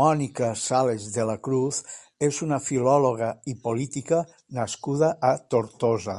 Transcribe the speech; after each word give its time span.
Mònica 0.00 0.48
Sales 0.62 1.06
de 1.14 1.24
la 1.30 1.36
Cruz 1.48 1.78
és 2.28 2.40
una 2.48 2.58
filòloga 2.66 3.30
i 3.54 3.54
política 3.68 4.20
nascuda 4.60 5.10
a 5.30 5.32
Tortosa. 5.56 6.18